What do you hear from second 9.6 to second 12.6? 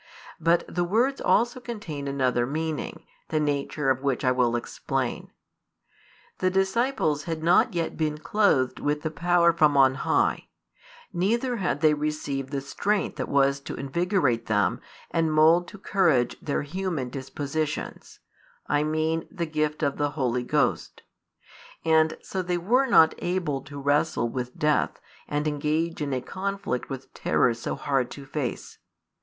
on high, neither had they received